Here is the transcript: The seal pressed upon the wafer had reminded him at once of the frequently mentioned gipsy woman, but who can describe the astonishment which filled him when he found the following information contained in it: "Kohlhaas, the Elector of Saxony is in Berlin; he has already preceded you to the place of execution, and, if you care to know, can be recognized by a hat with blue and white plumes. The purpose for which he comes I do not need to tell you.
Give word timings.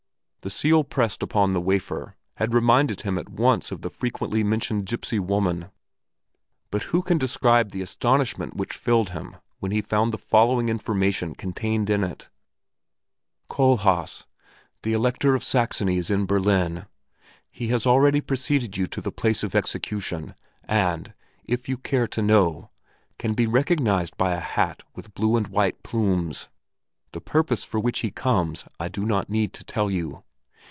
The 0.43 0.49
seal 0.49 0.83
pressed 0.83 1.21
upon 1.21 1.53
the 1.53 1.61
wafer 1.61 2.15
had 2.37 2.51
reminded 2.51 3.01
him 3.01 3.19
at 3.19 3.29
once 3.29 3.71
of 3.71 3.83
the 3.83 3.91
frequently 3.91 4.43
mentioned 4.43 4.87
gipsy 4.87 5.19
woman, 5.19 5.69
but 6.71 6.81
who 6.81 7.03
can 7.03 7.19
describe 7.19 7.69
the 7.69 7.83
astonishment 7.83 8.55
which 8.55 8.73
filled 8.75 9.11
him 9.11 9.35
when 9.59 9.71
he 9.71 9.83
found 9.83 10.11
the 10.11 10.17
following 10.17 10.67
information 10.67 11.35
contained 11.35 11.91
in 11.91 12.03
it: 12.03 12.31
"Kohlhaas, 13.51 14.25
the 14.81 14.93
Elector 14.93 15.35
of 15.35 15.43
Saxony 15.43 15.97
is 15.99 16.09
in 16.09 16.25
Berlin; 16.25 16.87
he 17.51 17.67
has 17.67 17.85
already 17.85 18.19
preceded 18.19 18.75
you 18.75 18.87
to 18.87 18.99
the 18.99 19.11
place 19.11 19.43
of 19.43 19.53
execution, 19.53 20.33
and, 20.63 21.13
if 21.45 21.69
you 21.69 21.77
care 21.77 22.07
to 22.07 22.21
know, 22.23 22.71
can 23.19 23.35
be 23.35 23.45
recognized 23.45 24.17
by 24.17 24.31
a 24.33 24.39
hat 24.39 24.81
with 24.95 25.13
blue 25.13 25.37
and 25.37 25.49
white 25.49 25.83
plumes. 25.83 26.49
The 27.11 27.21
purpose 27.21 27.63
for 27.63 27.79
which 27.79 27.99
he 27.99 28.09
comes 28.09 28.65
I 28.79 28.87
do 28.87 29.05
not 29.05 29.29
need 29.29 29.53
to 29.53 29.63
tell 29.63 29.91
you. 29.91 30.23